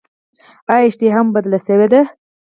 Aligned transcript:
ایا 0.71 0.85
اشتها 0.87 1.19
مو 1.23 1.31
بدله 1.35 1.59
شوې 1.67 1.87
ده؟ 1.93 2.01